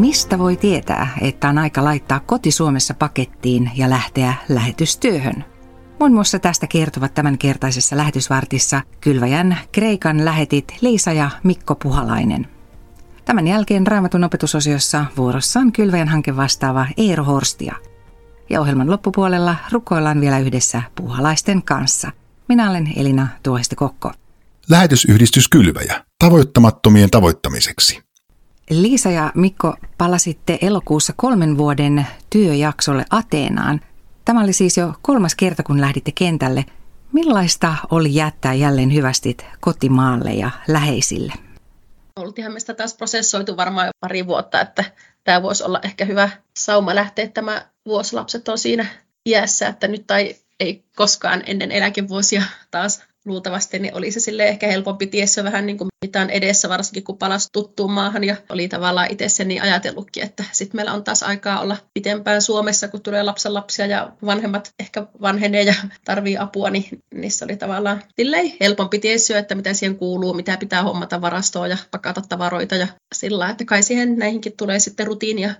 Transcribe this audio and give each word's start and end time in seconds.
Mistä 0.00 0.38
voi 0.38 0.56
tietää, 0.56 1.08
että 1.20 1.48
on 1.48 1.58
aika 1.58 1.84
laittaa 1.84 2.20
koti 2.20 2.50
Suomessa 2.50 2.94
pakettiin 2.94 3.70
ja 3.76 3.90
lähteä 3.90 4.34
lähetystyöhön? 4.48 5.44
Muun 5.98 6.12
muassa 6.12 6.38
tästä 6.38 6.66
kertovat 6.66 7.14
tämänkertaisessa 7.14 7.96
lähetysvartissa 7.96 8.82
Kylväjän 9.00 9.58
Kreikan 9.72 10.24
lähetit 10.24 10.76
Liisa 10.80 11.12
ja 11.12 11.30
Mikko 11.42 11.74
Puhalainen. 11.74 12.46
Tämän 13.24 13.46
jälkeen 13.46 13.86
Raamatun 13.86 14.24
opetusosiossa 14.24 15.04
vuorossaan 15.16 15.72
Kylväjän 15.72 16.08
hanke 16.08 16.36
vastaava 16.36 16.86
Eero 16.96 17.24
Horstia. 17.24 17.74
Ja 18.50 18.60
ohjelman 18.60 18.90
loppupuolella 18.90 19.56
rukoillaan 19.72 20.20
vielä 20.20 20.38
yhdessä 20.38 20.82
puhalaisten 20.94 21.62
kanssa. 21.62 22.12
Minä 22.48 22.70
olen 22.70 22.92
Elina 22.96 23.28
Tuohesti 23.42 23.76
Kokko. 23.76 24.12
Lähetysyhdistys 24.68 25.48
Kylväjä. 25.48 26.04
Tavoittamattomien 26.18 27.10
tavoittamiseksi. 27.10 28.09
Liisa 28.70 29.10
ja 29.10 29.32
Mikko 29.34 29.76
palasitte 29.98 30.58
elokuussa 30.62 31.12
kolmen 31.16 31.58
vuoden 31.58 32.06
työjaksolle 32.30 33.04
Ateenaan. 33.10 33.80
Tämä 34.24 34.40
oli 34.40 34.52
siis 34.52 34.76
jo 34.76 34.94
kolmas 35.02 35.34
kerta, 35.34 35.62
kun 35.62 35.80
lähditte 35.80 36.12
kentälle. 36.12 36.64
Millaista 37.12 37.74
oli 37.90 38.14
jättää 38.14 38.54
jälleen 38.54 38.94
hyvästit 38.94 39.46
kotimaalle 39.60 40.32
ja 40.32 40.50
läheisille? 40.68 41.32
Oltiinhan 42.16 42.52
me 42.52 42.60
sitä 42.60 42.74
taas 42.74 42.94
prosessoitu 42.94 43.56
varmaan 43.56 43.86
jo 43.86 43.92
pari 44.00 44.26
vuotta, 44.26 44.60
että 44.60 44.84
tämä 45.24 45.42
voisi 45.42 45.64
olla 45.64 45.80
ehkä 45.82 46.04
hyvä 46.04 46.30
sauma 46.58 46.94
lähteä. 46.94 47.28
Tämä 47.28 47.66
vuosi 47.86 48.14
lapset 48.14 48.48
on 48.48 48.58
siinä 48.58 48.86
iässä, 49.26 49.68
että 49.68 49.88
nyt 49.88 50.06
tai 50.06 50.34
ei 50.60 50.84
koskaan 50.96 51.42
ennen 51.46 51.72
eläkevuosia 51.72 52.42
taas 52.70 53.04
luultavasti, 53.24 53.78
niin 53.78 53.94
oli 53.94 54.10
se 54.10 54.20
sille 54.20 54.48
ehkä 54.48 54.66
helpompi 54.66 55.06
tiessä 55.06 55.44
vähän 55.44 55.66
niin 55.66 55.78
kuin 55.78 55.90
mitä 56.04 56.20
on 56.20 56.30
edessä, 56.30 56.68
varsinkin 56.68 57.04
kun 57.04 57.18
palasi 57.18 57.48
tuttuun 57.52 57.92
maahan. 57.92 58.24
Ja 58.24 58.36
oli 58.48 58.68
tavallaan 58.68 59.10
itse 59.10 59.28
sen 59.28 59.48
niin 59.48 59.62
ajatellutkin, 59.62 60.22
että 60.22 60.44
sitten 60.52 60.78
meillä 60.78 60.92
on 60.92 61.04
taas 61.04 61.22
aikaa 61.22 61.60
olla 61.60 61.76
pitempään 61.94 62.42
Suomessa, 62.42 62.88
kun 62.88 63.02
tulee 63.02 63.22
lapsen 63.22 63.54
lapsia 63.54 63.86
ja 63.86 64.12
vanhemmat 64.24 64.70
ehkä 64.78 65.06
vanhenee 65.20 65.62
ja 65.62 65.74
tarvii 66.04 66.36
apua, 66.38 66.70
niin 66.70 66.84
niissä 67.14 67.44
oli 67.44 67.56
tavallaan 67.56 68.02
silleen 68.16 68.52
helpompi 68.60 68.98
tiessä, 68.98 69.38
että 69.38 69.54
mitä 69.54 69.74
siihen 69.74 69.96
kuuluu, 69.96 70.34
mitä 70.34 70.56
pitää 70.56 70.82
hommata 70.82 71.20
varastoa 71.20 71.66
ja 71.66 71.76
pakata 71.90 72.22
tavaroita 72.28 72.76
ja 72.76 72.86
sillä 73.14 73.50
että 73.50 73.64
kai 73.64 73.82
siihen 73.82 74.18
näihinkin 74.18 74.56
tulee 74.56 74.78
sitten 74.78 75.06
rutiinia 75.06 75.54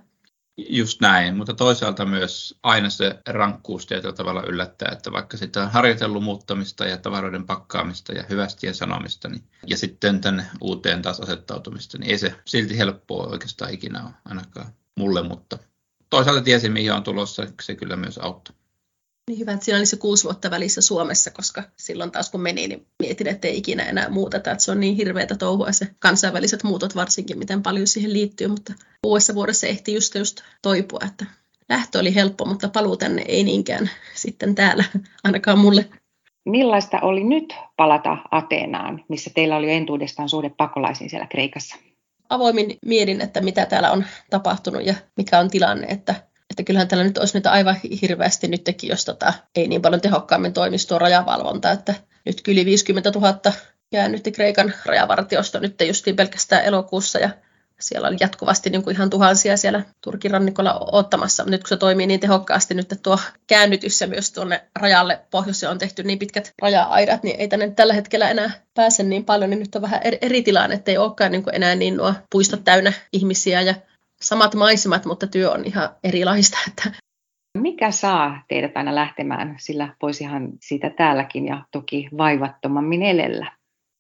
Just 0.57 1.01
näin, 1.01 1.37
mutta 1.37 1.55
toisaalta 1.55 2.07
myös 2.07 2.59
aina 2.63 2.91
se 2.91 3.19
rankkuus 3.29 3.87
tietyllä 3.87 4.15
tavalla 4.15 4.43
yllättää, 4.43 4.93
että 4.93 5.13
vaikka 5.13 5.37
sitä 5.37 5.63
on 5.63 5.71
harjoitellut 5.71 6.23
muuttamista 6.23 6.85
ja 6.85 6.97
tavaroiden 6.97 7.47
pakkaamista 7.47 8.13
ja 8.13 8.25
hyvästien 8.31 8.75
sanomista, 8.75 9.29
niin, 9.29 9.45
ja 9.67 9.77
sitten 9.77 10.21
tänne 10.21 10.47
uuteen 10.61 11.03
taas 11.03 11.21
asettautumista, 11.21 11.99
niin 11.99 12.11
ei 12.11 12.19
se 12.19 12.35
silti 12.45 12.79
helppoa 12.79 13.27
oikeastaan 13.27 13.75
ikinä 13.75 14.03
ole, 14.05 14.13
ainakaan 14.25 14.73
mulle, 14.97 15.23
mutta 15.23 15.59
toisaalta 16.11 16.43
tiesin, 16.43 16.73
mihin 16.73 16.93
on 16.93 17.03
tulossa, 17.03 17.47
se 17.63 17.75
kyllä 17.75 17.97
myös 17.97 18.19
auttoi. 18.19 18.55
Niin 19.31 19.39
hyvä, 19.39 19.53
että 19.53 19.65
siinä 19.65 19.79
oli 19.79 19.87
se 19.87 19.97
kuusi 19.97 20.25
vuotta 20.25 20.51
välissä 20.51 20.81
Suomessa, 20.81 21.31
koska 21.31 21.63
silloin 21.77 22.11
taas 22.11 22.31
kun 22.31 22.41
meni, 22.41 22.69
niin 22.69 22.87
mietin, 23.03 23.27
että 23.27 23.49
ei 23.49 23.59
ikinä 23.59 23.83
enää 23.83 24.09
muuteta. 24.09 24.51
Että 24.51 24.65
se 24.65 24.71
on 24.71 24.81
niin 24.81 24.97
hirveätä 24.97 25.35
touhua 25.35 25.73
se 25.73 25.87
kansainväliset 25.99 26.63
muutot 26.63 26.97
varsinkin, 26.97 27.39
miten 27.39 27.63
paljon 27.63 27.87
siihen 27.87 28.13
liittyy, 28.13 28.49
mutta 28.49 28.73
uudessa 29.07 29.35
vuodessa 29.35 29.67
ehti 29.67 29.95
just, 29.95 30.15
just 30.15 30.41
toipua, 30.63 31.01
että 31.07 31.27
lähtö 31.69 31.99
oli 31.99 32.15
helppo, 32.15 32.45
mutta 32.45 32.69
paluu 32.69 32.97
tänne 32.97 33.25
ei 33.29 33.45
niinkään 33.45 33.91
sitten 34.15 34.55
täällä, 34.55 34.85
ainakaan 35.25 35.59
mulle. 35.59 35.89
Millaista 36.45 36.99
oli 37.03 37.25
nyt 37.25 37.55
palata 37.77 38.17
Ateenaan, 38.31 39.05
missä 39.09 39.31
teillä 39.35 39.57
oli 39.57 39.71
entuudestaan 39.71 40.29
suhde 40.29 40.51
pakolaisiin 40.57 41.11
siellä 41.11 41.27
Kreikassa? 41.27 41.77
Avoimin 42.29 42.79
mietin, 42.87 43.21
että 43.21 43.41
mitä 43.41 43.67
täällä 43.67 43.91
on 43.91 44.05
tapahtunut 44.31 44.87
ja 44.87 44.95
mikä 45.17 45.39
on 45.39 45.51
tilanne, 45.51 45.87
että 45.87 46.30
että 46.51 46.63
kyllähän 46.63 46.89
tällä 46.89 47.05
nyt 47.05 47.19
olisi 47.19 47.39
nyt 47.39 47.47
aivan 47.47 47.77
hirveästi 48.03 48.49
nytkin, 48.49 48.91
jos 48.91 49.05
tota, 49.05 49.33
ei 49.55 49.69
niin 49.69 49.83
paljon 49.83 50.01
tehokkaammin 50.01 50.53
toimisi 50.53 50.89
tuo 50.89 50.99
rajavalvonta, 50.99 51.71
että 51.71 51.95
nyt 52.25 52.41
yli 52.49 52.65
50 52.65 53.11
000 53.11 53.53
jää 53.93 54.09
nyt 54.09 54.29
Kreikan 54.35 54.75
rajavartiosto 54.85 55.59
nyt 55.59 55.81
justiin 55.81 56.17
pelkästään 56.17 56.65
elokuussa 56.65 57.19
ja 57.19 57.31
siellä 57.81 58.09
on 58.09 58.17
jatkuvasti 58.21 58.71
niin 58.71 58.83
kuin 58.83 58.97
ihan 58.97 59.11
tuhansia 59.11 59.57
siellä 59.57 59.83
Turkin 60.01 60.31
rannikolla 60.31 60.81
ottamassa. 60.93 61.45
Nyt 61.45 61.63
kun 61.63 61.69
se 61.69 61.77
toimii 61.77 62.07
niin 62.07 62.21
tehokkaasti 62.21 62.75
nyt 62.75 62.95
tuo 63.03 63.19
käännytys 63.47 64.01
ja 64.01 64.07
myös 64.07 64.33
tuonne 64.33 64.65
rajalle 64.79 65.21
pohjoiseen 65.31 65.71
on 65.71 65.79
tehty 65.79 66.03
niin 66.03 66.19
pitkät 66.19 66.53
raja-aidat, 66.63 67.23
niin 67.23 67.41
ei 67.41 67.49
tänne 67.49 67.71
tällä 67.71 67.95
hetkellä 67.95 68.31
enää 68.31 68.51
pääse 68.75 69.03
niin 69.03 69.25
paljon, 69.25 69.51
niin 69.51 69.61
nyt 69.61 69.75
on 69.75 69.83
vähän 69.83 70.01
eri 70.21 70.43
tilanne, 70.43 70.75
että 70.75 70.91
ei 70.91 70.99
olekaan 70.99 71.33
niin 71.33 71.43
kuin 71.43 71.55
enää 71.55 71.75
niin 71.75 71.97
nuo 71.97 72.15
puistot 72.31 72.65
täynnä 72.65 72.93
ihmisiä 73.13 73.61
ja 73.61 73.75
samat 74.23 74.55
maisemat, 74.55 75.05
mutta 75.05 75.27
työ 75.27 75.51
on 75.51 75.65
ihan 75.65 75.89
erilaista. 76.05 76.59
Että 76.69 76.93
mikä 77.59 77.91
saa 77.91 78.43
teidät 78.49 78.77
aina 78.77 78.95
lähtemään, 78.95 79.57
sillä 79.59 79.95
voisihan 80.03 80.49
siitä 80.61 80.91
täälläkin 80.91 81.47
ja 81.47 81.65
toki 81.73 82.09
vaivattomammin 82.19 83.03
elellä? 83.03 83.53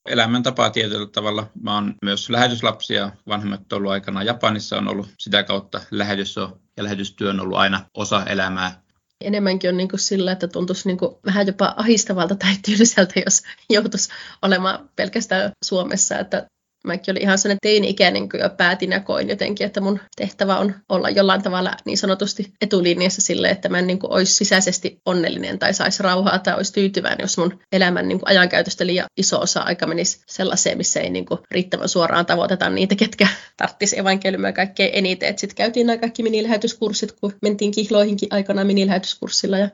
Elämäntapaa 0.09 0.71
tietyllä 0.71 1.07
tavalla. 1.07 1.47
Mä 1.63 1.75
oon 1.75 1.95
myös 2.05 2.31
lähetyslapsia. 2.31 3.11
Vanhemmat 3.29 3.73
ollut 3.73 3.93
aikana 3.93 4.23
Japanissa 4.23 4.79
on 4.79 4.89
ollut 4.89 5.09
sitä 5.19 5.43
kautta 5.43 5.81
lähetys 5.91 6.37
ja 6.77 6.85
lähetystyö 6.85 7.31
on 7.31 7.41
ollut 7.41 7.59
aina 7.59 7.81
osa 7.95 8.25
elämää. 8.25 8.83
Enemmänkin 9.25 9.71
on 9.71 9.77
niin 9.77 9.89
kuin 9.89 10.01
sillä, 10.01 10.33
että 10.33 10.49
tuntuisi 10.49 10.89
niin 10.89 10.99
kuin 10.99 11.17
vähän 11.27 11.47
jopa 11.47 11.75
ahistavalta 11.77 12.35
tai 12.35 12.55
tylsältä, 12.65 13.21
jos 13.27 13.43
joutuisi 13.71 14.09
olemaan 14.43 14.91
pelkästään 14.97 15.51
Suomessa. 15.65 16.19
Että 16.19 16.47
Mäkin 16.85 17.13
olin 17.13 17.23
ihan 17.23 17.39
sellainen 17.39 17.59
teini-ikäinen, 17.63 18.29
kun 18.29 18.41
jo 18.41 18.51
päätin 18.51 18.91
ja 18.91 19.01
koin 19.01 19.29
jotenkin, 19.29 19.67
että 19.67 19.81
mun 19.81 20.01
tehtävä 20.17 20.59
on 20.59 20.75
olla 20.89 21.11
jollain 21.11 21.43
tavalla 21.43 21.77
niin 21.85 21.99
sanotusti 21.99 22.53
etulinjassa 22.61 23.21
sille, 23.21 23.49
että 23.49 23.69
mä 23.69 23.79
en 23.79 23.87
niin 23.87 23.99
kuin 23.99 24.13
olisi 24.13 24.35
sisäisesti 24.35 25.01
onnellinen 25.07 25.59
tai 25.59 25.75
saisi 25.75 26.03
rauhaa 26.03 26.39
tai 26.39 26.55
olisi 26.55 26.73
tyytyväinen, 26.73 27.25
jos 27.25 27.39
mun 27.39 27.59
elämän 27.73 28.09
niin 28.09 28.19
kuin 28.19 28.29
ajankäytöstä 28.29 28.87
liian 28.87 29.07
iso 29.17 29.41
osa 29.41 29.61
aika 29.61 29.87
menisi 29.87 30.21
sellaiseen, 30.27 30.79
missä 30.79 31.01
ei 31.01 31.11
niin 31.11 31.27
kuin 31.27 31.41
riittävän 31.51 31.89
suoraan 31.89 32.27
tavoiteta 32.27 32.71
niitä, 32.71 32.95
ketkä 32.95 33.29
tarttisi 33.57 33.99
evankeliumia 33.99 34.53
kaikkein 34.53 34.91
eniten. 34.95 35.39
Sitten 35.39 35.57
käytiin 35.57 35.87
nämä 35.87 35.99
kaikki 35.99 36.23
minilähetyskurssit, 36.23 37.13
kun 37.13 37.33
mentiin 37.43 37.71
kihloihinkin 37.71 38.29
aikana 38.33 38.65
minilähetyskurssilla 38.65 39.59
ja 39.59 39.69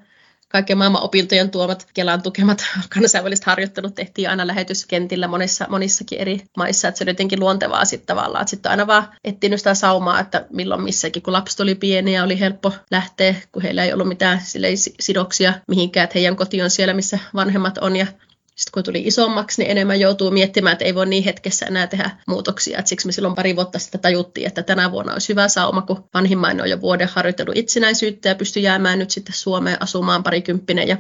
kaiken 0.57 0.79
maailman 0.79 1.03
opintojen 1.03 1.51
tuomat 1.51 1.87
Kelan 1.95 2.23
tukemat 2.23 2.65
kansainväliset 2.95 3.45
harjoittelut 3.45 3.95
tehtiin 3.95 4.31
aina 4.31 4.47
lähetyskentillä 4.47 5.29
monissa, 5.29 5.67
monissakin 5.69 6.19
eri 6.19 6.41
maissa, 6.57 6.89
että 6.89 6.99
se 6.99 7.05
oli 7.05 7.11
jotenkin 7.11 7.41
luontevaa 7.41 7.85
sitten 7.85 8.07
tavallaan, 8.07 8.43
että 8.43 8.51
sitten 8.51 8.71
aina 8.71 8.87
vaan 8.87 9.09
etsinyt 9.25 9.61
sitä 9.61 9.75
saumaa, 9.75 10.21
että 10.21 10.47
milloin 10.51 10.83
missäkin, 10.83 11.23
kun 11.23 11.33
lapset 11.33 11.61
oli 11.61 11.75
pieni 11.75 12.15
ja 12.15 12.25
oli 12.25 12.41
helppo 12.41 12.73
lähteä, 12.91 13.35
kun 13.53 13.63
heillä 13.63 13.85
ei 13.85 13.93
ollut 13.93 14.09
mitään 14.09 14.41
sidoksia 15.01 15.55
mihinkään, 15.69 16.05
että 16.05 16.19
heidän 16.19 16.37
koti 16.37 16.63
on 16.63 16.71
siellä, 16.71 16.95
missä 16.95 17.19
vanhemmat 17.35 17.79
on. 17.79 17.97
Ja 17.97 18.07
sitten 18.57 18.73
kun 18.73 18.83
tuli 18.83 19.03
isommaksi, 19.07 19.63
niin 19.63 19.71
enemmän 19.71 20.01
joutuu 20.01 20.31
miettimään, 20.31 20.73
että 20.73 20.85
ei 20.85 20.95
voi 20.95 21.07
niin 21.07 21.25
hetkessä 21.25 21.67
enää 21.67 21.87
tehdä 21.87 22.11
muutoksia. 22.27 22.79
Et 22.79 22.87
siksi 22.87 23.07
me 23.07 23.13
silloin 23.13 23.35
pari 23.35 23.57
vuotta 23.57 23.79
sitten 23.79 24.01
tajuttiin, 24.01 24.47
että 24.47 24.63
tänä 24.63 24.91
vuonna 24.91 25.13
olisi 25.13 25.29
hyvä 25.29 25.49
sauma, 25.49 25.83
kun 25.83 26.09
vanhimmainen 26.15 26.63
on 26.63 26.71
jo 26.71 26.81
vuoden 26.81 27.09
harjoitellut 27.09 27.57
itsenäisyyttä 27.57 28.29
ja 28.29 28.35
pystyi 28.35 28.63
jäämään 28.63 28.99
nyt 28.99 29.11
sitten 29.11 29.35
Suomeen 29.35 29.83
asumaan 29.83 30.23
parikymppinen 30.23 30.89
ja 30.89 30.97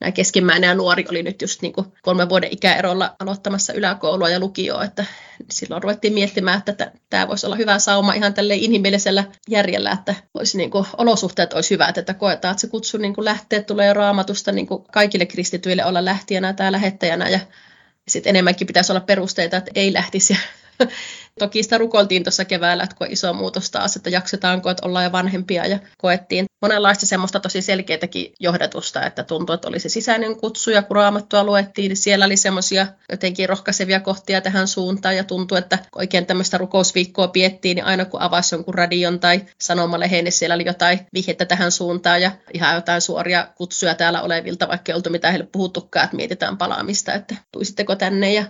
nämä 0.00 0.12
keskimmäinen 0.12 0.68
ja 0.68 0.74
nuori 0.74 1.04
oli 1.10 1.22
nyt 1.22 1.42
just 1.42 1.62
niin 1.62 1.72
kuin 1.72 1.86
kolmen 2.02 2.28
vuoden 2.28 2.52
ikäerolla 2.52 3.16
aloittamassa 3.18 3.72
yläkoulua 3.72 4.28
ja 4.28 4.40
lukioa, 4.40 4.84
että 4.84 5.04
silloin 5.50 5.82
ruvettiin 5.82 6.14
miettimään, 6.14 6.62
että 6.66 6.92
tämä 7.10 7.28
voisi 7.28 7.46
olla 7.46 7.56
hyvä 7.56 7.78
sauma 7.78 8.14
ihan 8.14 8.34
tälle 8.34 8.54
inhimillisellä 8.54 9.24
järjellä, 9.48 9.92
että 9.92 10.14
olisi 10.34 10.56
niin 10.56 10.70
kuin, 10.70 10.86
olosuhteet 10.98 11.52
olisi 11.52 11.70
hyvät, 11.70 11.98
että 11.98 12.14
koetaan, 12.14 12.52
että 12.52 12.60
se 12.60 12.66
kutsu 12.66 12.98
niin 12.98 13.14
kuin 13.14 13.26
tulee 13.66 13.92
raamatusta 13.92 14.52
niin 14.52 14.66
kuin 14.66 14.84
kaikille 14.92 15.26
kristityille 15.26 15.84
olla 15.84 16.04
lähtijänä 16.04 16.52
tai 16.52 16.72
lähettäjänä 16.72 17.28
ja 17.28 17.40
sitten 18.08 18.30
enemmänkin 18.30 18.66
pitäisi 18.66 18.92
olla 18.92 19.00
perusteita, 19.00 19.56
että 19.56 19.70
ei 19.74 19.92
lähtisi. 19.92 20.36
Toki 21.40 21.62
sitä 21.62 21.78
rukoltiin 21.78 22.24
tuossa 22.24 22.44
keväällä, 22.44 22.84
että 22.84 22.96
kun 22.96 23.06
iso 23.10 23.32
muutos 23.32 23.70
taas, 23.70 23.96
että 23.96 24.10
jaksetaanko, 24.10 24.70
että 24.70 24.86
ollaan 24.86 25.04
jo 25.04 25.12
vanhempia 25.12 25.66
ja 25.66 25.78
koettiin 25.98 26.46
monenlaista 26.62 27.06
semmoista 27.06 27.40
tosi 27.40 27.62
selkeätäkin 27.62 28.32
johdatusta, 28.40 29.06
että 29.06 29.22
tuntui, 29.22 29.54
että 29.54 29.68
oli 29.68 29.78
se 29.78 29.88
sisäinen 29.88 30.36
kutsu 30.36 30.70
ja 30.70 30.82
kun 30.82 30.96
raamattua 30.96 31.44
luettiin, 31.44 31.88
niin 31.88 31.96
siellä 31.96 32.24
oli 32.24 32.36
semmoisia 32.36 32.86
jotenkin 33.10 33.48
rohkaisevia 33.48 34.00
kohtia 34.00 34.40
tähän 34.40 34.68
suuntaan 34.68 35.16
ja 35.16 35.24
tuntui, 35.24 35.58
että 35.58 35.78
oikein 35.96 36.26
tämmöistä 36.26 36.58
rukousviikkoa 36.58 37.28
piettiin, 37.28 37.74
niin 37.74 37.84
aina 37.84 38.04
kun 38.04 38.20
avasi 38.20 38.54
jonkun 38.54 38.74
radion 38.74 39.20
tai 39.20 39.40
sanomalehen, 39.60 40.24
niin 40.24 40.32
siellä 40.32 40.54
oli 40.54 40.66
jotain 40.66 41.00
vihjettä 41.14 41.44
tähän 41.44 41.72
suuntaan 41.72 42.22
ja 42.22 42.30
ihan 42.54 42.74
jotain 42.74 43.00
suoria 43.00 43.48
kutsuja 43.54 43.94
täällä 43.94 44.22
olevilta, 44.22 44.68
vaikka 44.68 44.92
ei 44.92 44.96
oltu 44.96 45.10
mitään 45.10 45.32
heille 45.32 45.48
puhuttukaan, 45.52 46.04
että 46.04 46.16
mietitään 46.16 46.58
palaamista, 46.58 47.12
että 47.12 47.36
tuisitteko 47.52 47.96
tänne 47.96 48.32
ja 48.32 48.44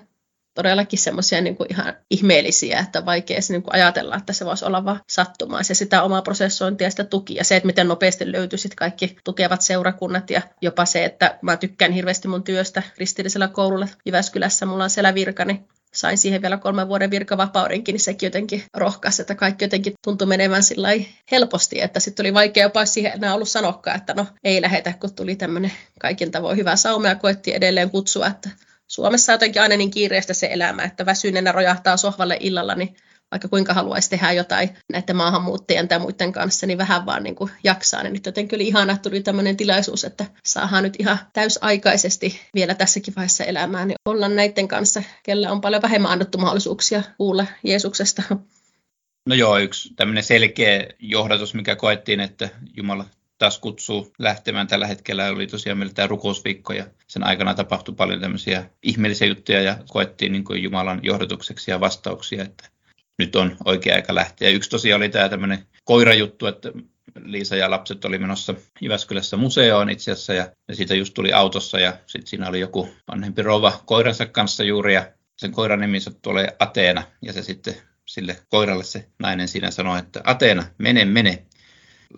todellakin 0.55 0.99
semmoisia 0.99 1.41
niin 1.41 1.57
ihan 1.71 1.95
ihmeellisiä, 2.11 2.79
että 2.79 3.07
vaikea 3.07 3.39
niin 3.49 3.63
kuin 3.63 3.75
ajatella, 3.75 4.17
että 4.17 4.33
se 4.33 4.45
voisi 4.45 4.65
olla 4.65 4.85
vain 4.85 5.01
sattumaa. 5.09 5.63
Se 5.63 5.75
sitä 5.75 6.03
omaa 6.03 6.23
prosessointia 6.23 6.87
ja 6.87 6.91
sitä 6.91 7.05
tuki 7.05 7.35
ja 7.35 7.45
se, 7.45 7.57
että 7.57 7.67
miten 7.67 7.89
nopeasti 7.89 8.33
löytyy 8.33 8.59
kaikki 8.77 9.17
tukevat 9.25 9.63
seurakunnat 9.63 10.31
ja 10.31 10.43
jopa 10.63 10.85
se, 10.85 11.05
että 11.05 11.39
mä 11.43 11.57
tykkään 11.57 11.93
hirveästi 11.93 12.29
mun 12.29 12.45
työstä 12.45 12.83
kristillisellä 12.95 13.49
koululla 13.49 13.89
Jyväskylässä, 14.07 14.67
mulla 14.67 14.85
on 14.85 14.91
siellä 14.91 15.15
virka, 15.15 15.45
niin 15.45 15.69
sain 15.95 16.19
siihen 16.19 16.43
vielä 16.43 16.57
kolmen 16.57 16.89
vuoden 16.89 17.11
virkavapaudenkin, 17.11 17.93
niin 17.93 18.01
sekin 18.01 18.27
jotenkin 18.27 18.63
rohkaisi, 18.77 19.23
että 19.23 19.35
kaikki 19.35 19.65
jotenkin 19.65 19.95
tuntui 20.05 20.27
menevän 20.27 20.63
sillä 20.63 20.89
helposti, 21.31 21.81
että 21.81 22.01
sitten 22.01 22.23
oli 22.27 22.35
vaikea 22.35 22.63
jopa 22.63 22.87
siihen 22.87 23.13
enää 23.13 23.35
ollut 23.35 23.49
sanokaa, 23.49 23.95
että 23.95 24.15
no 24.15 24.27
ei 24.45 24.63
lähetä, 24.63 24.93
kun 25.01 25.15
tuli 25.15 25.37
tämmöinen 25.37 25.73
kaikin 26.01 26.31
tavoin 26.31 26.57
hyvä 26.57 26.77
sauma 26.77 27.09
ja 27.09 27.15
koettiin 27.15 27.57
edelleen 27.57 27.91
kutsua, 27.91 28.27
että 28.27 28.51
Suomessa 28.91 29.33
jotenkin 29.33 29.63
aina 29.63 29.77
niin 29.77 29.91
kiireistä 29.91 30.35
se 30.35 30.49
elämä, 30.51 30.83
että 30.83 31.07
väsyneenä 31.07 31.53
rojahtaa 31.53 31.97
sohvalle 31.97 32.37
illalla, 32.41 32.75
niin 32.75 32.97
vaikka 33.31 33.49
kuinka 33.49 33.75
haluaisi 33.75 34.11
tehdä 34.11 34.33
jotain 34.33 34.71
näiden 34.93 35.17
maahanmuuttajien 35.17 35.89
tai 35.89 35.99
muiden 35.99 36.33
kanssa, 36.33 36.67
niin 36.67 36.79
vähän 36.79 37.07
vaan 37.07 37.23
niin 37.23 37.35
kuin 37.35 37.51
jaksaa. 37.65 38.03
Niin 38.03 38.13
nyt 38.13 38.27
jotenkin 38.27 38.57
oli 38.57 38.69
ihana, 38.69 38.97
tuli 38.97 39.23
tämmöinen 39.23 39.57
tilaisuus, 39.57 40.05
että 40.05 40.27
saadaan 40.45 40.83
nyt 40.83 40.97
ihan 40.99 41.19
täysaikaisesti 41.33 42.41
vielä 42.55 42.75
tässäkin 42.75 43.15
vaiheessa 43.17 43.45
elämää, 43.45 43.85
niin 43.85 43.97
olla 44.05 44.29
näiden 44.29 44.69
kanssa, 44.69 45.03
kellä 45.23 45.53
on 45.53 45.61
paljon 45.61 45.83
vähemmän 45.83 46.11
annettu 46.11 46.39
mahdollisuuksia 46.39 47.03
kuulla 47.17 47.47
Jeesuksesta. 47.65 48.23
No 49.27 49.35
joo, 49.35 49.59
yksi 49.59 49.95
tämmöinen 49.97 50.25
selkeä 50.25 50.87
johdatus, 50.99 51.55
mikä 51.55 51.77
koettiin, 51.77 52.21
että 52.21 52.49
Jumala 52.77 53.05
taas 53.41 53.59
kutsuu 53.59 54.13
lähtemään 54.19 54.67
tällä 54.67 54.87
hetkellä. 54.87 55.29
Oli 55.29 55.47
tosiaan 55.47 55.79
meillä 55.79 55.95
tämä 55.95 56.09
rukousviikko 56.09 56.73
ja 56.73 56.87
sen 57.09 57.25
aikana 57.25 57.55
tapahtui 57.55 57.95
paljon 57.95 58.21
tämmöisiä 58.21 58.71
ihmeellisiä 58.83 59.29
juttuja 59.29 59.63
ja 59.63 59.79
koettiin 59.89 60.33
niin 60.33 60.45
kuin 60.45 60.63
Jumalan 60.63 61.01
johdatukseksi 61.03 61.71
ja 61.71 61.81
vastauksia, 61.81 62.43
että 62.43 62.69
nyt 63.19 63.37
on 63.37 63.57
oikea 63.65 63.95
aika 63.95 64.15
lähteä. 64.15 64.51
Yksi 64.51 64.71
tosiaan 64.71 65.01
oli 65.01 65.09
tämä 65.09 65.29
tämmöinen 65.29 65.67
koirajuttu, 65.85 66.47
että 66.47 66.73
Liisa 67.25 67.57
ja 67.57 67.71
lapset 67.71 68.05
oli 68.05 68.19
menossa 68.19 68.55
Jyväskylässä 68.81 69.37
museoon 69.37 69.91
itse 69.91 70.13
asiassa 70.13 70.35
ja, 70.35 70.53
ja 70.69 70.77
siitä 70.77 70.95
just 70.95 71.15
tuli 71.15 71.33
autossa 71.33 71.81
ja 71.81 71.97
sitten 72.07 72.27
siinä 72.27 72.49
oli 72.49 72.61
joku 72.61 72.89
vanhempi 73.09 73.43
rouva 73.43 73.81
koiransa 73.87 74.27
kanssa 74.27 74.65
juuri 74.65 74.95
ja 74.95 75.13
sen 75.37 75.53
koiran 75.53 75.81
nimi 75.81 75.99
tulee 76.23 76.57
Ateena 76.59 77.03
ja 77.23 77.33
se 77.33 77.43
sitten 77.43 77.75
sille 78.07 78.37
koiralle 78.49 78.85
se 78.85 79.09
nainen 79.19 79.49
siinä 79.49 79.71
sanoi, 79.71 79.99
että 79.99 80.21
Ateena, 80.25 80.65
mene, 80.79 81.05
mene. 81.05 81.47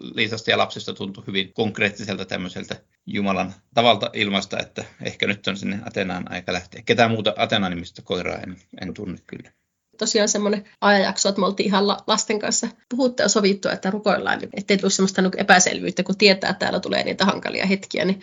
Liisasta 0.00 0.50
ja 0.50 0.58
lapsista 0.58 0.94
tuntui 0.94 1.24
hyvin 1.26 1.52
konkreettiselta 1.52 2.24
tämmöiseltä 2.24 2.76
Jumalan 3.06 3.54
tavalta 3.74 4.10
ilmasta, 4.12 4.58
että 4.58 4.84
ehkä 5.02 5.26
nyt 5.26 5.46
on 5.46 5.56
sinne 5.56 5.78
Atenaan 5.86 6.32
aika 6.32 6.52
lähteä. 6.52 6.82
Ketään 6.86 7.10
muuta 7.10 7.34
Atena-nimistä 7.36 8.02
koiraa 8.02 8.38
en, 8.38 8.56
en 8.80 8.94
tunne 8.94 9.18
kyllä 9.26 9.50
tosiaan 9.98 10.28
semmoinen 10.28 10.64
ajanjakso, 10.80 11.28
että 11.28 11.40
me 11.40 11.46
oltiin 11.46 11.66
ihan 11.66 11.88
lasten 11.88 12.38
kanssa 12.38 12.68
puhuttu 12.88 13.22
ja 13.22 13.28
sovittu, 13.28 13.68
että 13.68 13.90
rukoillaan, 13.90 14.40
ettei 14.54 14.76
tullut 14.76 14.92
semmoista 14.92 15.22
niin 15.22 15.32
epäselvyyttä, 15.36 16.02
kun 16.02 16.18
tietää, 16.18 16.50
että 16.50 16.58
täällä 16.58 16.80
tulee 16.80 17.04
niitä 17.04 17.24
hankalia 17.24 17.66
hetkiä, 17.66 18.04
niin 18.04 18.22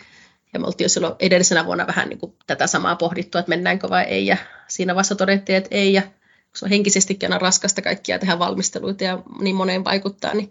ja 0.52 0.60
me 0.60 0.66
oltiin 0.66 0.84
jo 0.84 0.88
silloin 0.88 1.14
edellisenä 1.18 1.66
vuonna 1.66 1.86
vähän 1.86 2.08
niin 2.08 2.18
kuin 2.18 2.36
tätä 2.46 2.66
samaa 2.66 2.96
pohdittu, 2.96 3.38
että 3.38 3.48
mennäänkö 3.48 3.88
vai 3.90 4.04
ei. 4.04 4.26
Ja 4.26 4.36
siinä 4.68 4.94
vasta 4.94 5.14
todettiin, 5.14 5.56
että 5.56 5.68
ei. 5.70 5.92
Ja 5.92 6.02
se 6.56 6.64
on 6.64 6.70
henkisestikin 6.70 7.26
aina 7.26 7.38
raskasta 7.38 7.82
kaikkia 7.82 8.18
tehdä 8.18 8.38
valmisteluita 8.38 9.04
ja 9.04 9.22
niin 9.40 9.56
moneen 9.56 9.84
vaikuttaa, 9.84 10.34
niin 10.34 10.50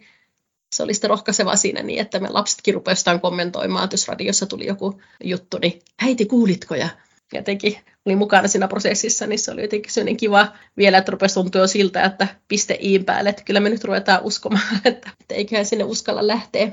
se 0.76 0.84
oli 0.84 0.94
sitten 0.94 1.10
rohkaiseva 1.10 1.56
siinä 1.56 1.84
niin, 1.84 2.00
että 2.00 2.20
me 2.20 2.30
lapsetkin 2.30 2.74
rupesivat 2.74 3.22
kommentoimaan, 3.22 3.84
että 3.84 3.94
jos 3.94 4.08
radiossa 4.08 4.46
tuli 4.46 4.66
joku 4.66 5.02
juttu, 5.24 5.58
niin 5.58 5.82
äiti 6.02 6.26
kuulitko 6.26 6.76
ja 6.76 6.90
jotenkin 7.34 7.78
oli 8.06 8.16
mukana 8.16 8.48
siinä 8.48 8.68
prosessissa, 8.68 9.28
niin 9.28 9.40
se 9.40 9.52
oli 9.52 9.62
jotenkin 9.62 9.92
sellainen 9.92 10.18
kiva 10.18 10.48
vielä, 10.78 10.98
että 10.98 11.12
rupesi 11.12 11.34
tuntua 11.34 11.68
siltä, 11.68 12.04
että 12.04 12.28
piste 12.48 12.78
iin 12.82 13.06
päälle, 13.06 13.30
että 13.30 13.44
kyllä 13.44 13.60
me 13.60 13.70
nyt 13.70 13.84
ruvetaan 13.84 14.24
uskomaan, 14.24 14.80
että, 14.86 15.12
että 15.22 15.36
eiköhän 15.36 15.66
sinne 15.66 15.84
uskalla 15.84 16.28
lähteä. 16.28 16.72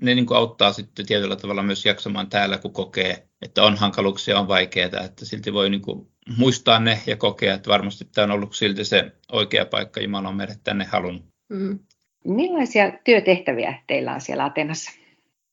Ne 0.00 0.14
niin 0.14 0.26
kuin 0.26 0.38
auttaa 0.38 0.72
sitten 0.72 1.06
tietyllä 1.06 1.36
tavalla 1.36 1.62
myös 1.62 1.86
jaksamaan 1.86 2.30
täällä, 2.30 2.58
kun 2.58 2.72
kokee, 2.72 3.28
että 3.42 3.62
on 3.62 3.76
hankaluuksia, 3.76 4.38
on 4.38 4.48
vaikeaa, 4.48 5.04
että 5.04 5.24
silti 5.24 5.52
voi 5.52 5.70
niin 5.70 5.82
kuin 5.82 6.08
muistaa 6.36 6.78
ne 6.78 7.02
ja 7.06 7.16
kokea, 7.16 7.54
että 7.54 7.70
varmasti 7.70 8.04
tämä 8.04 8.24
on 8.24 8.30
ollut 8.30 8.56
silti 8.56 8.84
se 8.84 9.12
oikea 9.32 9.66
paikka, 9.66 10.00
Jumala 10.00 10.28
on 10.28 10.36
meidät 10.36 10.60
tänne 10.64 10.84
halunnut. 10.84 11.24
Mm. 11.48 11.78
Millaisia 12.24 12.92
työtehtäviä 13.04 13.82
teillä 13.86 14.14
on 14.14 14.20
siellä 14.20 14.44
Atenassa? 14.44 14.90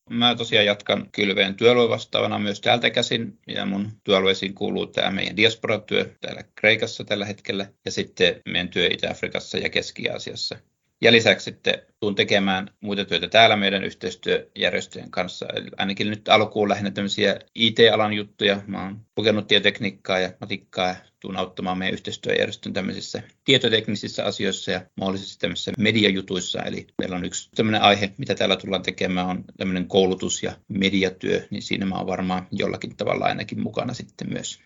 Mä 0.10 0.36
tosiaan 0.36 0.66
jatkan 0.66 1.10
kylveen 1.12 1.56
työaluevastaavana 1.56 2.40
myös 2.40 2.62
täältä 2.62 2.90
käsin 2.90 3.40
ja 3.48 3.66
mun 3.66 3.92
työalueisiin 4.04 4.54
kuuluu 4.54 4.88
tämä 4.88 5.12
meidän 5.12 5.38
diasporatyö 5.38 6.16
täällä 6.22 6.44
Kreikassa 6.56 7.04
tällä 7.04 7.26
hetkellä 7.26 7.66
ja 7.86 7.92
sitten 7.92 8.42
meidän 8.46 8.70
työ 8.70 8.88
Itä-Afrikassa 8.88 9.58
ja 9.58 9.70
Keski-Aasiassa. 9.70 10.58
Ja 11.06 11.12
lisäksi 11.12 11.44
sitten 11.44 11.74
tuun 12.00 12.16
tekemään 12.16 12.70
muita 12.82 13.06
työtä 13.06 13.28
täällä 13.28 13.56
meidän 13.56 13.84
yhteistyöjärjestöjen 13.84 15.12
kanssa. 15.12 15.46
Eli 15.56 15.68
ainakin 15.78 16.10
nyt 16.10 16.30
alkuun 16.30 16.70
lähinnä 16.70 16.92
tämmöisiä 16.92 17.40
IT-alan 17.56 18.14
juttuja. 18.14 18.62
Mä 18.68 18.84
oon 18.84 19.02
kokenut 19.16 19.48
tietotekniikkaa 19.48 20.20
ja 20.20 20.34
matikkaa 20.42 20.88
ja 20.88 20.96
tuun 21.20 21.38
auttamaan 21.38 21.78
meidän 21.78 21.94
yhteistyöjärjestön 21.94 22.74
tämmöisissä 22.74 23.22
tietoteknisissä 23.44 24.26
asioissa 24.26 24.72
ja 24.72 24.82
mahdollisesti 24.98 25.40
tämmöisissä 25.40 25.72
mediajutuissa. 25.78 26.62
Eli 26.62 26.88
meillä 26.98 27.16
on 27.16 27.26
yksi 27.26 27.50
tämmöinen 27.56 27.82
aihe, 27.82 28.14
mitä 28.18 28.36
täällä 28.36 28.56
tullaan 28.56 28.84
tekemään, 28.84 29.28
on 29.28 29.44
tämmöinen 29.58 29.88
koulutus- 29.88 30.44
ja 30.44 30.52
mediatyö, 30.68 31.48
niin 31.50 31.62
siinä 31.62 31.86
mä 31.86 31.96
oon 31.96 32.08
varmaan 32.08 32.48
jollakin 32.52 32.98
tavalla 32.98 33.26
ainakin 33.26 33.60
mukana 33.60 33.94
sitten 33.94 34.34
myös. 34.34 34.60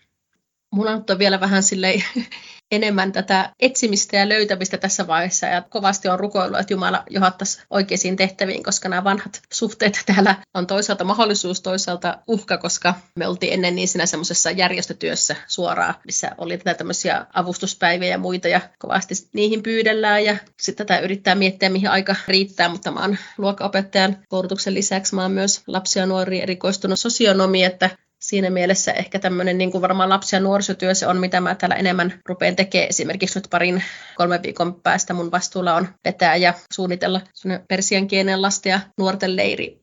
Mulla 0.72 0.90
on 0.90 1.04
vielä 1.18 1.40
vähän 1.40 1.62
silleen 1.62 2.04
enemmän 2.70 3.12
tätä 3.12 3.52
etsimistä 3.60 4.16
ja 4.16 4.28
löytämistä 4.28 4.78
tässä 4.78 5.06
vaiheessa 5.06 5.46
ja 5.46 5.62
kovasti 5.62 6.08
on 6.08 6.20
rukoillut, 6.20 6.60
että 6.60 6.72
Jumala 6.72 7.04
johattaisi 7.10 7.62
oikeisiin 7.70 8.16
tehtäviin, 8.16 8.62
koska 8.62 8.88
nämä 8.88 9.04
vanhat 9.04 9.42
suhteet 9.52 10.02
täällä 10.06 10.34
on 10.54 10.66
toisaalta 10.66 11.04
mahdollisuus, 11.04 11.60
toisaalta 11.60 12.18
uhka, 12.26 12.58
koska 12.58 12.94
me 13.16 13.26
oltiin 13.26 13.52
ennen 13.52 13.76
niin 13.76 13.88
siinä 13.88 14.06
semmoisessa 14.06 14.50
järjestötyössä 14.50 15.36
suoraan, 15.46 15.94
missä 16.06 16.30
oli 16.38 16.58
tätä 16.58 16.74
tämmöisiä 16.74 17.26
avustuspäiviä 17.32 18.08
ja 18.08 18.18
muita 18.18 18.48
ja 18.48 18.60
kovasti 18.78 19.14
niihin 19.32 19.62
pyydellään 19.62 20.24
ja 20.24 20.36
sitten 20.60 20.86
tätä 20.86 21.00
yrittää 21.00 21.34
miettiä, 21.34 21.68
mihin 21.68 21.90
aika 21.90 22.16
riittää, 22.28 22.68
mutta 22.68 22.90
mä 22.90 23.00
oon 23.00 23.16
luokkaopettajan 23.38 24.16
koulutuksen 24.28 24.74
lisäksi 24.74 25.14
mä 25.14 25.22
oon 25.22 25.32
myös 25.32 25.62
lapsia 25.66 26.02
ja 26.02 26.06
nuoria 26.06 26.42
erikoistunut 26.42 26.98
sosionomi, 26.98 27.64
että 27.64 27.90
siinä 28.20 28.50
mielessä 28.50 28.92
ehkä 28.92 29.18
tämmöinen 29.18 29.58
niin 29.58 29.72
kuin 29.72 29.82
varmaan 29.82 30.08
lapsi- 30.08 30.36
ja 30.36 30.40
nuorisotyö 30.40 30.94
se 30.94 31.06
on, 31.06 31.16
mitä 31.16 31.40
mä 31.40 31.54
täällä 31.54 31.76
enemmän 31.76 32.20
rupean 32.28 32.56
tekemään. 32.56 32.88
Esimerkiksi 32.88 33.38
nyt 33.38 33.48
parin 33.50 33.82
kolmen 34.16 34.42
viikon 34.42 34.80
päästä 34.82 35.14
mun 35.14 35.30
vastuulla 35.30 35.74
on 35.74 35.88
vetää 36.04 36.36
ja 36.36 36.54
suunnitella 36.72 37.20
persiankielen 37.68 38.42
lasten 38.42 38.70
ja 38.70 38.80
nuorten 38.98 39.36
leiri 39.36 39.79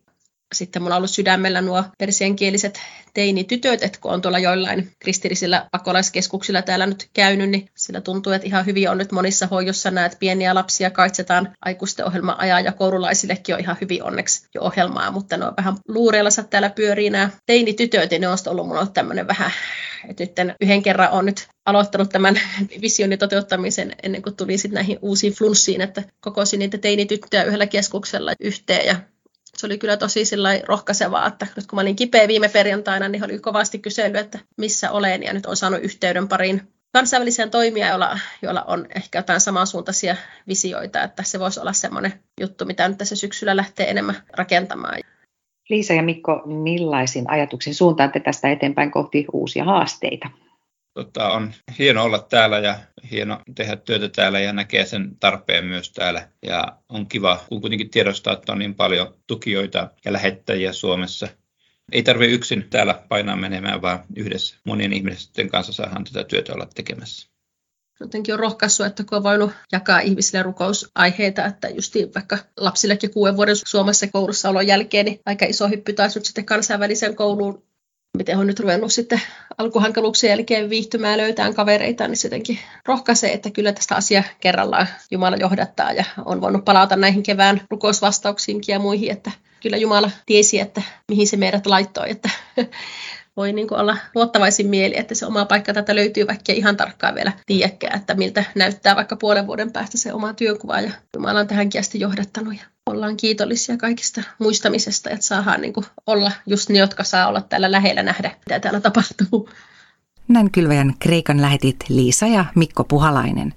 sitten 0.56 0.82
mulla 0.82 0.96
on 0.96 0.98
ollut 0.98 1.10
sydämellä 1.10 1.62
nuo 1.62 1.84
persiankieliset 1.98 2.80
teinitytöt, 3.13 3.84
että 3.84 4.00
kun 4.01 4.12
on 4.12 4.22
tuolla 4.22 4.39
joillain 4.39 4.92
kristillisillä 5.00 5.68
pakolaiskeskuksilla 5.72 6.62
täällä 6.62 6.86
nyt 6.86 7.10
käynyt, 7.13 7.50
niin 7.50 7.70
sillä 7.75 8.01
tuntuu, 8.01 8.34
että 8.34 8.48
ihan 8.48 8.66
hyvin 8.66 8.89
on 8.89 8.98
nyt 8.98 9.12
monissa 9.12 9.48
hoijossa 9.48 9.92
näet 9.92 10.18
pieniä 10.20 10.56
lapsia 10.56 10.89
kaitsetaan 10.89 11.54
aikuisten 11.66 12.06
ohjelma 12.06 12.36
ajaa 12.39 12.60
ja 12.60 12.72
koululaisillekin 12.72 13.56
on 13.56 13.62
ihan 13.62 13.77
hyvin 13.82 14.04
onneksi 14.04 14.48
jo 14.56 14.62
ohjelmaa, 14.62 15.12
mutta 15.12 15.38
ne 15.38 15.46
on 15.46 15.54
vähän 15.58 15.75
luureellansa 15.88 16.44
täällä 16.44 16.70
pyörii 16.70 17.10
nämä 17.10 17.30
teinitytöt 17.46 18.12
ja 18.12 18.20
ne 18.20 18.27
on 18.27 18.38
ollut 18.48 18.68
mulla 18.68 18.88
tämmöinen 18.88 19.27
vähän, 19.27 19.51
että 20.08 20.44
nyt 20.44 20.56
yhden 20.62 20.84
kerran 20.84 21.12
on 21.12 21.25
nyt 21.25 21.48
aloittanut 21.66 22.10
tämän 22.10 22.39
visionin 22.82 23.20
toteuttamisen 23.20 23.96
ennen 24.04 24.22
kuin 24.22 24.36
tuli 24.36 24.58
sitten 24.58 24.75
näihin 24.75 25.00
uusiin 25.01 25.34
flunssiin, 25.34 25.82
että 25.82 26.04
kokosin 26.22 26.60
niitä 26.60 26.77
teinityttöjä 26.77 27.44
yhdellä 27.44 27.68
keskuksella 27.68 28.34
yhteen 28.39 28.88
ja 28.88 28.96
se 29.60 29.66
oli 29.66 29.78
kyllä 29.78 29.98
tosi 29.98 30.24
rohkaisevaa, 30.68 31.28
että 31.28 31.48
nyt 31.56 31.68
kun 31.68 31.78
mä 31.78 31.82
olin 31.82 31.96
kipeä 31.96 32.28
viime 32.28 32.50
perjantaina, 32.50 33.08
niin 33.08 33.26
oli 33.26 33.40
kovasti 33.40 33.80
kysely, 33.80 34.18
että 34.18 34.40
missä 34.58 34.92
olen, 34.92 35.24
ja 35.24 35.34
nyt 35.34 35.46
on 35.46 35.56
saanut 35.56 35.84
yhteyden 35.84 36.28
pariin 36.28 36.62
kansainväliseen 36.94 37.52
toimijaan, 37.52 37.90
joilla, 37.90 38.20
joilla 38.42 38.64
on 38.64 38.88
ehkä 38.96 39.20
jotain 39.20 39.42
samansuuntaisia 39.42 40.16
visioita, 40.48 41.04
että 41.04 41.24
se 41.24 41.40
voisi 41.40 41.60
olla 41.60 41.74
semmoinen 41.74 42.14
juttu, 42.42 42.66
mitä 42.66 42.88
nyt 42.88 42.98
tässä 42.98 43.16
syksyllä 43.16 43.56
lähtee 43.56 43.90
enemmän 43.90 44.16
rakentamaan. 44.38 45.00
Liisa 45.70 45.94
ja 45.94 46.04
Mikko, 46.04 46.42
millaisin 46.46 47.30
ajatuksin 47.30 47.76
suuntaatte 47.76 48.20
tästä 48.20 48.52
eteenpäin 48.52 48.92
kohti 48.92 49.26
uusia 49.34 49.64
haasteita? 49.64 50.30
Tota, 50.98 51.30
on 51.30 51.54
hieno 51.80 52.04
olla 52.04 52.20
täällä 52.20 52.60
ja 52.60 52.80
hieno 53.12 53.42
tehdä 53.56 53.75
työtä 53.75 54.10
täällä 54.10 54.39
ja 54.39 54.54
näkee 54.54 54.86
sen 54.86 55.18
tarpeen 55.20 55.66
myös 55.66 55.92
täällä. 55.92 56.30
Ja 56.46 56.77
on 56.89 57.08
kiva, 57.08 57.46
kun 57.50 57.62
kuitenkin 57.62 57.89
tiedostaa, 57.89 58.34
että 58.34 58.51
on 58.51 58.60
niin 58.60 58.75
paljon 58.75 59.13
tukijoita 59.27 59.92
ja 60.06 60.13
lähettäjiä 60.13 60.74
Suomessa. 60.74 61.27
Ei 61.92 62.04
tarvitse 62.04 62.36
yksin 62.36 62.68
täällä 62.70 63.04
painaa 63.10 63.36
menemään, 63.36 63.82
vaan 63.82 64.04
yhdessä 64.16 64.58
monien 64.63 64.94
ihmisten 64.94 65.50
kanssa 65.50 65.74
saadaan 65.74 66.04
tätä 66.04 66.24
työtä 66.24 66.54
olla 66.54 66.68
tekemässä 66.75 67.30
jotenkin 68.00 68.34
on 68.34 68.39
rohkaissut, 68.39 68.86
että 68.86 69.04
kun 69.04 69.18
on 69.18 69.24
voinut 69.24 69.51
jakaa 69.72 70.00
ihmisille 70.00 70.44
rukousaiheita, 70.44 71.46
että 71.46 71.70
just 71.70 71.96
vaikka 72.16 72.38
lapsillekin 72.58 73.13
kuuden 73.13 73.38
vuoden 73.38 73.56
Suomessa 73.56 74.08
koulussa 74.08 74.50
olon 74.50 74.68
jälkeen, 74.68 75.06
niin 75.06 75.20
aika 75.25 75.46
iso 75.46 75.68
hyppy 75.68 75.94
taas 75.94 76.16
nyt 76.16 76.25
sitten 76.25 76.46
kansainväliseen 76.46 77.16
kouluun 77.16 77.67
miten 78.18 78.38
on 78.38 78.48
nyt 78.48 78.60
ruvennut 78.60 78.94
sitten 78.94 79.22
alkuhankaluuksien 79.58 80.32
jälkeen 80.32 80.70
viihtymään 80.70 81.18
löytää 81.18 81.54
kavereita, 81.54 82.08
niin 82.08 82.18
se 82.18 82.28
jotenkin 82.28 82.60
rohkaisee, 82.86 83.34
että 83.34 83.50
kyllä 83.50 83.72
tästä 83.72 83.96
asia 83.96 84.24
kerrallaan 84.40 84.88
Jumala 85.12 85.38
johdattaa 85.38 85.92
ja 85.92 86.06
on 86.26 86.42
voinut 86.42 86.66
palata 86.66 86.96
näihin 86.96 87.24
kevään 87.24 87.62
rukousvastauksiinkin 87.70 88.74
ja 88.74 88.80
muihin, 88.80 89.12
että 89.12 89.32
kyllä 89.62 89.78
Jumala 89.78 90.12
tiesi, 90.26 90.60
että 90.60 90.82
mihin 91.12 91.28
se 91.28 91.38
meidät 91.38 91.66
laittoi, 91.66 92.12
että 92.12 92.30
voi 93.38 93.54
niin 93.54 93.74
olla 93.74 93.98
luottavaisin 94.16 94.68
mieli, 94.68 94.98
että 94.98 95.16
se 95.16 95.26
oma 95.26 95.46
paikka 95.46 95.74
tätä 95.74 95.96
löytyy, 95.96 96.28
vaikka 96.28 96.54
ihan 96.54 96.78
tarkkaan 96.78 97.16
vielä 97.16 97.32
tiedäkään, 97.46 98.00
että 98.00 98.14
miltä 98.14 98.44
näyttää 98.56 98.96
vaikka 98.96 99.16
puolen 99.16 99.48
vuoden 99.48 99.72
päästä 99.72 99.98
se 99.98 100.14
oma 100.14 100.34
työnkuva. 100.34 100.82
Ja 100.82 100.92
Jumala 101.14 101.40
on 101.40 101.48
tähänkin 101.48 101.82
asti 101.82 102.00
johdattanut 102.00 102.54
ja 102.54 102.76
ollaan 102.88 103.17
kiitollisia 103.17 103.77
kaikista 103.77 104.24
muistamisesta, 104.39 105.10
että 105.10 105.25
saadaan 105.25 105.62
niin 105.62 105.74
kuin 105.74 105.86
olla 106.08 106.32
just 106.46 106.70
ne, 106.70 106.79
jotka 106.79 107.03
saa 107.03 107.27
olla 107.27 107.41
täällä 107.41 107.72
lähellä 107.72 108.03
nähdä, 108.03 108.32
mitä 108.46 108.60
täällä 108.60 108.79
tapahtuu. 108.79 109.50
Näin 110.27 110.51
kylväjän 110.51 110.94
Kreikan 111.00 111.41
lähetit 111.41 111.75
Liisa 111.89 112.27
ja 112.27 112.46
Mikko 112.56 112.84
Puhalainen. 112.84 113.53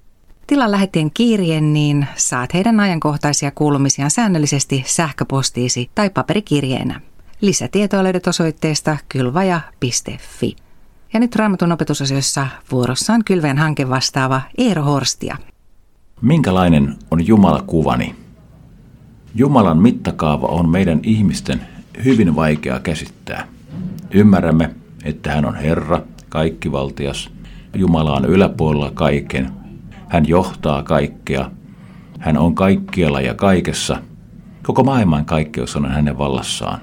Tilan 0.46 0.70
lähettien 0.70 1.10
kirjeen, 1.10 1.72
niin 1.72 2.06
saat 2.16 2.54
heidän 2.54 2.80
ajankohtaisia 2.80 3.50
kuulumisiaan 3.50 4.10
säännöllisesti 4.10 4.84
sähköpostiisi 4.86 5.90
tai 5.94 6.10
paperikirjeenä. 6.10 7.00
Lisätietoa 7.40 8.02
löydät 8.02 8.26
osoitteesta 8.26 8.96
kylvaja.fi. 9.08 10.56
Ja 11.12 11.20
nyt 11.20 11.36
Raamatun 11.36 11.72
opetusasioissa 11.72 12.46
vuorossa 12.70 13.12
on 13.12 13.24
kylväjän 13.24 13.58
hanke 13.58 13.88
vastaava 13.88 14.42
Eero 14.58 14.82
Horstia. 14.82 15.36
Minkälainen 16.22 16.96
on 17.10 17.26
Jumala 17.26 17.62
kuvani? 17.66 18.16
Jumalan 19.34 19.78
mittakaava 19.78 20.46
on 20.46 20.68
meidän 20.68 21.00
ihmisten 21.02 21.60
hyvin 22.04 22.36
vaikea 22.36 22.80
käsittää. 22.80 23.46
Ymmärrämme, 24.10 24.70
että 25.04 25.32
hän 25.32 25.44
on 25.44 25.54
Herra, 25.54 26.02
kaikkivaltias. 26.28 27.30
Jumala 27.74 28.16
on 28.16 28.24
yläpuolella 28.24 28.90
kaiken. 28.94 29.50
Hän 30.08 30.28
johtaa 30.28 30.82
kaikkea. 30.82 31.50
Hän 32.18 32.38
on 32.38 32.54
kaikkialla 32.54 33.20
ja 33.20 33.34
kaikessa. 33.34 34.02
Koko 34.62 34.84
maailman 34.84 35.24
kaikkeus 35.24 35.76
on 35.76 35.90
hänen 35.90 36.18
vallassaan. 36.18 36.80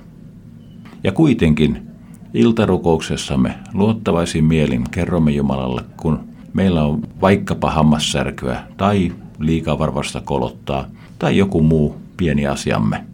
Ja 1.04 1.12
kuitenkin 1.12 1.88
iltarukouksessamme 2.34 3.56
luottavaisin 3.74 4.44
mielin 4.44 4.84
kerromme 4.92 5.32
Jumalalle, 5.32 5.82
kun 5.98 6.20
meillä 6.54 6.84
on 6.84 7.02
vaikkapa 7.22 7.72
hammassärkyä 7.72 8.64
tai 8.78 9.12
liikaa 9.40 9.80
varvasta 9.80 10.22
kolottaa 10.22 10.86
tai 11.20 11.38
joku 11.38 11.62
muu 11.62 12.07
pieni 12.18 12.48
asiamme. 12.48 13.06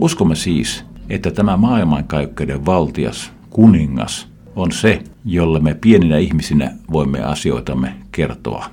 Uskomme 0.00 0.34
siis, 0.34 0.84
että 1.08 1.30
tämä 1.30 1.56
maailmankaikkeuden 1.56 2.66
valtias, 2.66 3.32
kuningas, 3.50 4.28
on 4.56 4.72
se, 4.72 5.02
jolle 5.24 5.60
me 5.60 5.74
pieninä 5.74 6.18
ihmisinä 6.18 6.70
voimme 6.92 7.22
asioitamme 7.22 7.94
kertoa. 8.12 8.66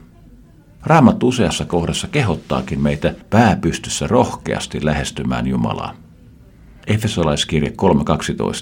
Raamattu 0.83 1.27
useassa 1.27 1.65
kohdassa 1.65 2.07
kehottaakin 2.07 2.81
meitä 2.81 3.15
pääpystyssä 3.29 4.07
rohkeasti 4.07 4.85
lähestymään 4.85 5.47
Jumalaa. 5.47 5.93
Efesolaiskirje 6.87 7.73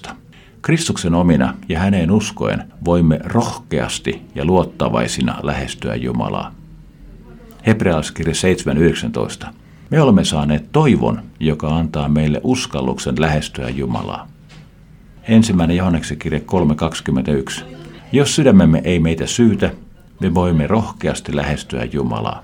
3.12. 0.08 0.14
Kristuksen 0.62 1.16
omina 1.16 1.54
ja 1.70 1.80
häneen 1.80 2.12
uskoen 2.12 2.64
voimme 2.86 3.20
rohkeasti 3.24 4.22
ja 4.36 4.46
luottavaisina 4.46 5.40
lähestyä 5.44 5.96
Jumalaa. 5.96 6.56
Hebrealaiskirje 7.66 8.34
7.19. 9.44 9.54
Me 9.90 10.02
olemme 10.02 10.26
saaneet 10.26 10.72
toivon, 10.72 11.22
joka 11.40 11.78
antaa 11.78 12.10
meille 12.10 12.42
uskalluksen 12.44 13.22
lähestyä 13.22 13.70
Jumalaa. 13.70 14.28
Ensimmäinen 15.28 15.78
Johanneksen 15.78 16.18
kirje 16.18 16.42
3.21. 17.60 17.64
Jos 18.12 18.36
sydämemme 18.36 18.82
ei 18.84 19.00
meitä 19.00 19.28
syytä, 19.28 19.72
me 20.20 20.34
voimme 20.34 20.68
rohkeasti 20.68 21.36
lähestyä 21.36 21.84
Jumalaa. 21.84 22.44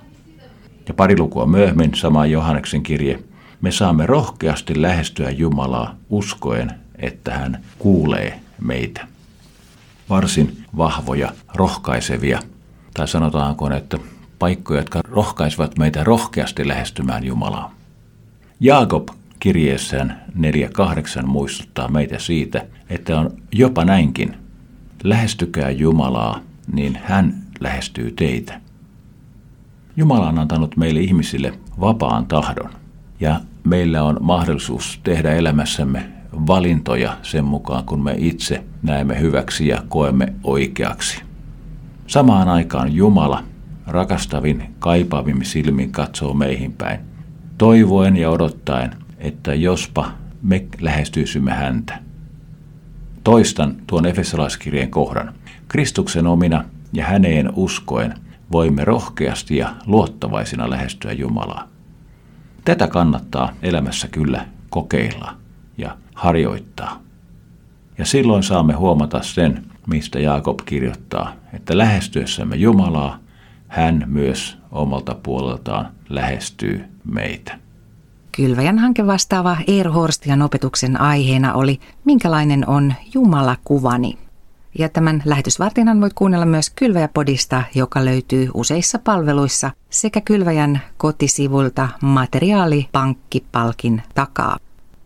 Ja 0.87 0.93
pari 0.93 1.17
lukua 1.17 1.45
myöhemmin, 1.45 1.95
sama 1.95 2.25
Johanneksen 2.25 2.83
kirje, 2.83 3.23
me 3.61 3.71
saamme 3.71 4.05
rohkeasti 4.05 4.81
lähestyä 4.81 5.29
Jumalaa 5.29 5.95
uskoen, 6.09 6.71
että 6.95 7.33
hän 7.33 7.63
kuulee 7.79 8.39
meitä. 8.61 9.07
Varsin 10.09 10.65
vahvoja, 10.77 11.31
rohkaisevia, 11.55 12.39
tai 12.93 13.07
sanotaanko, 13.07 13.71
että 13.71 13.97
paikkoja, 14.43 14.79
jotka 14.79 15.01
rohkaisivat 15.09 15.77
meitä 15.77 16.03
rohkeasti 16.03 16.67
lähestymään 16.67 17.23
Jumalaa. 17.23 17.75
Jaakob 18.59 19.07
kirjeessään 19.39 20.21
4.8 21.21 21.25
muistuttaa 21.25 21.87
meitä 21.87 22.19
siitä, 22.19 22.65
että 22.89 23.19
on 23.19 23.31
jopa 23.51 23.85
näinkin. 23.85 24.37
Lähestykää 25.03 25.69
Jumalaa, 25.69 26.39
niin 26.73 26.99
hän 27.03 27.43
lähestyy 27.59 28.11
teitä. 28.11 28.61
Jumala 29.97 30.27
on 30.27 30.39
antanut 30.39 30.77
meille 30.77 30.99
ihmisille 30.99 31.53
vapaan 31.79 32.25
tahdon 32.25 32.69
ja 33.19 33.39
meillä 33.63 34.03
on 34.03 34.17
mahdollisuus 34.21 34.99
tehdä 35.03 35.33
elämässämme 35.33 36.05
valintoja 36.47 37.17
sen 37.21 37.45
mukaan, 37.45 37.83
kun 37.83 38.03
me 38.03 38.15
itse 38.17 38.63
näemme 38.81 39.19
hyväksi 39.19 39.67
ja 39.67 39.83
koemme 39.89 40.33
oikeaksi. 40.43 41.21
Samaan 42.07 42.49
aikaan 42.49 42.95
Jumala 42.95 43.52
rakastavin, 43.87 44.75
kaipaavin 44.79 45.45
silmin 45.45 45.91
katsoo 45.91 46.33
meihin 46.33 46.73
päin, 46.73 46.99
toivoen 47.57 48.17
ja 48.17 48.29
odottaen, 48.29 48.95
että 49.17 49.53
jospa 49.53 50.11
me 50.41 50.65
lähestyisimme 50.81 51.51
häntä. 51.51 51.99
Toistan 53.23 53.75
tuon 53.87 54.05
Efesolaiskirjeen 54.05 54.89
kohdan. 54.89 55.33
Kristuksen 55.67 56.27
omina 56.27 56.63
ja 56.93 57.05
häneen 57.05 57.49
uskoen 57.55 58.13
voimme 58.51 58.85
rohkeasti 58.85 59.57
ja 59.57 59.75
luottavaisina 59.85 60.69
lähestyä 60.69 61.11
Jumalaa. 61.11 61.67
Tätä 62.65 62.87
kannattaa 62.87 63.53
elämässä 63.61 64.07
kyllä 64.07 64.45
kokeilla 64.69 65.35
ja 65.77 65.97
harjoittaa. 66.15 66.99
Ja 67.97 68.05
silloin 68.05 68.43
saamme 68.43 68.73
huomata 68.73 69.23
sen, 69.23 69.65
mistä 69.87 70.19
Jaakob 70.19 70.59
kirjoittaa, 70.65 71.33
että 71.53 71.77
lähestyessämme 71.77 72.55
Jumalaa, 72.55 73.19
hän 73.73 74.03
myös 74.05 74.57
omalta 74.71 75.15
puoleltaan 75.23 75.91
lähestyy 76.09 76.85
meitä. 77.03 77.59
Kylväjän 78.31 78.79
hanke 78.79 79.07
vastaava 79.07 79.57
Eero 79.67 79.91
Horstian 79.91 80.41
opetuksen 80.41 81.01
aiheena 81.01 81.53
oli 81.53 81.79
Minkälainen 82.05 82.69
on 82.69 82.93
Jumala 83.13 83.57
kuvani? 83.63 84.17
Ja 84.79 84.89
tämän 84.89 85.21
lähetysvartinan 85.25 86.01
voit 86.01 86.13
kuunnella 86.13 86.45
myös 86.45 86.69
Kylväjä-podista, 86.69 87.63
joka 87.75 88.05
löytyy 88.05 88.49
useissa 88.53 88.99
palveluissa 88.99 89.71
sekä 89.89 90.21
Kylväjän 90.21 90.81
kotisivuilta 90.97 91.89
materiaalipankkipalkin 92.01 94.01
takaa. 94.15 94.57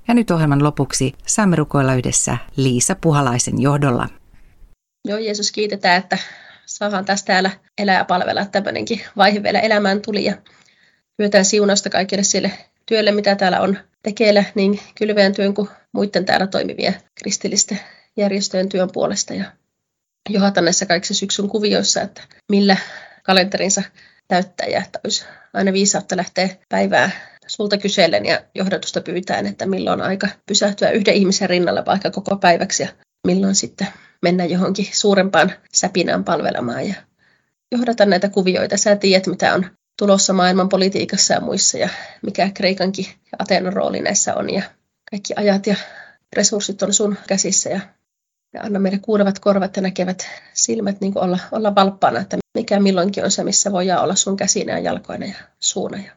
Ja 0.07 0.13
nyt 0.13 0.31
ohjelman 0.31 0.63
lopuksi 0.63 1.13
saamme 1.25 1.55
rukoilla 1.55 1.95
yhdessä 1.95 2.37
Liisa 2.55 2.95
Puhalaisen 3.01 3.61
johdolla. 3.61 4.09
Joo, 5.05 5.17
Jeesus 5.17 5.51
kiitetään, 5.51 5.97
että 5.97 6.17
saadaan 6.67 7.05
tästä 7.05 7.27
täällä 7.27 7.51
elää 7.77 7.97
ja 7.97 8.05
palvella. 8.05 8.45
Tämmöinenkin 8.45 9.01
vaihe 9.17 9.43
vielä 9.43 9.59
elämään 9.59 10.01
tuli 10.01 10.23
ja 10.23 10.33
pyydetään 11.17 11.45
siunausta 11.45 11.89
kaikille 11.89 12.23
sille 12.23 12.51
työlle, 12.85 13.11
mitä 13.11 13.35
täällä 13.35 13.61
on 13.61 13.79
tekeillä, 14.03 14.43
niin 14.55 14.79
kylväjän 14.95 15.33
työn 15.33 15.53
kuin 15.53 15.69
muiden 15.91 16.25
täällä 16.25 16.47
toimivien 16.47 16.95
kristillisten 17.15 17.79
järjestöjen 18.17 18.69
työn 18.69 18.89
puolesta 18.93 19.33
ja 19.33 19.45
johata 20.29 20.61
näissä 20.61 20.85
kaikissa 20.85 21.13
syksyn 21.13 21.49
kuvioissa, 21.49 22.01
että 22.01 22.21
millä 22.51 22.77
kalenterinsa 23.23 23.83
täyttää 24.27 24.67
ja 24.67 24.83
että 24.85 24.99
olisi 25.03 25.25
aina 25.53 25.73
viisautta 25.73 26.17
lähteä 26.17 26.49
päivää 26.69 27.09
sulta 27.47 27.77
kysellen 27.77 28.25
ja 28.25 28.41
johdatusta 28.55 29.01
pyytäen, 29.01 29.45
että 29.45 29.65
milloin 29.65 30.01
on 30.01 30.07
aika 30.07 30.27
pysähtyä 30.45 30.89
yhden 30.89 31.13
ihmisen 31.13 31.49
rinnalla 31.49 31.85
vaikka 31.85 32.11
koko 32.11 32.35
päiväksi 32.35 32.83
ja 32.83 32.89
milloin 33.27 33.55
sitten 33.55 33.87
mennä 34.21 34.45
johonkin 34.45 34.87
suurempaan 34.91 35.51
säpinään 35.73 36.23
palvelemaan 36.23 36.87
ja 36.87 36.95
johdata 37.71 38.05
näitä 38.05 38.29
kuvioita. 38.29 38.77
Sä 38.77 38.95
tiedät, 38.95 39.27
mitä 39.27 39.53
on 39.53 39.65
tulossa 39.97 40.33
maailman 40.33 40.69
politiikassa 40.69 41.33
ja 41.33 41.41
muissa 41.41 41.77
ja 41.77 41.89
mikä 42.21 42.51
Kreikankin 42.53 43.05
ja 43.05 43.37
Ateenan 43.39 43.73
rooli 43.73 43.99
näissä 43.99 44.35
on 44.35 44.53
ja 44.53 44.61
kaikki 45.11 45.33
ajat 45.35 45.67
ja 45.67 45.75
resurssit 46.35 46.81
on 46.81 46.93
sun 46.93 47.17
käsissä 47.27 47.69
ja, 47.69 47.79
ja 48.53 48.61
anna 48.61 48.79
meille 48.79 48.99
kuulevat 48.99 49.39
korvat 49.39 49.75
ja 49.75 49.81
näkevät 49.81 50.27
silmät 50.53 51.01
niin 51.01 51.17
olla, 51.17 51.39
olla 51.51 51.75
valppaana, 51.75 52.19
että 52.19 52.37
mikä 52.53 52.79
milloinkin 52.79 53.23
on 53.23 53.31
se, 53.31 53.43
missä 53.43 53.71
voidaan 53.71 54.03
olla 54.03 54.15
sun 54.15 54.37
käsinä 54.37 54.73
ja 54.73 54.79
jalkoina 54.79 55.25
ja 55.25 55.35
suuna. 55.59 55.97
Ja 55.97 56.11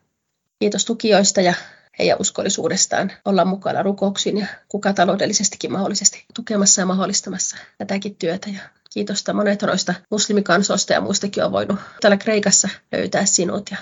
kiitos 0.58 0.84
tukijoista 0.84 1.40
ja 1.40 1.54
heidän 1.98 2.20
uskollisuudestaan 2.20 3.12
olla 3.24 3.44
mukana 3.44 3.82
rukouksiin 3.82 4.38
ja 4.38 4.46
kuka 4.68 4.92
taloudellisestikin 4.92 5.72
mahdollisesti 5.72 6.24
tukemassa 6.34 6.82
ja 6.82 6.86
mahdollistamassa 6.86 7.56
tätäkin 7.78 8.16
työtä. 8.16 8.50
Ja 8.50 8.60
kiitosta 8.92 9.32
monet 9.32 9.62
noista 9.62 9.94
muslimikansoista 10.10 10.92
ja 10.92 11.00
muistakin 11.00 11.44
on 11.44 11.52
voinut 11.52 11.78
täällä 12.00 12.16
Kreikassa 12.16 12.68
löytää 12.92 13.24
sinut 13.26 13.70
ja 13.70 13.76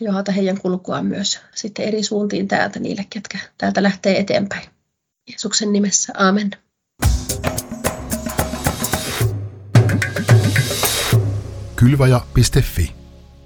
johata 0.00 0.32
heidän 0.32 0.60
kulkuaan 0.60 1.06
myös 1.06 1.40
sitten 1.54 1.84
eri 1.84 2.02
suuntiin 2.02 2.48
täältä 2.48 2.80
niille, 2.80 3.06
ketkä 3.10 3.38
täältä 3.58 3.82
lähtee 3.82 4.20
eteenpäin. 4.20 4.68
Jeesuksen 5.30 5.72
nimessä, 5.72 6.12
amen. 6.16 6.50
Kylvaja.fi 11.76 12.99